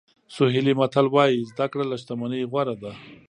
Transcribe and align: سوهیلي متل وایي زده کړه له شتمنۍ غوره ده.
سوهیلي 0.35 0.73
متل 0.79 1.05
وایي 1.09 1.47
زده 1.51 1.65
کړه 1.71 1.83
له 1.91 1.95
شتمنۍ 2.01 2.43
غوره 2.51 2.75
ده. 2.81 2.91